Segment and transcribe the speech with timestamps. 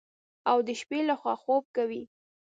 [0.49, 2.03] او د شپې لخوا خوب کوي.